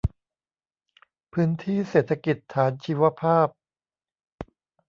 [1.33, 3.47] พื้นที่เศรษฐกิจฐานชีวภาพ